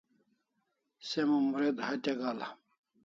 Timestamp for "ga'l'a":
2.19-2.47